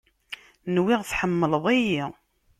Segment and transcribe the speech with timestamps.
[0.75, 2.03] Nwiɣ tḥemleḍ-iyi.